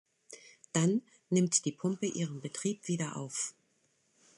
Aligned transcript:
Dann 0.73 1.03
nimmt 1.29 1.63
die 1.63 1.73
Pumpe 1.73 2.07
ihren 2.07 2.41
Betrieb 2.41 2.87
wieder 2.87 3.17
auf. 3.17 3.53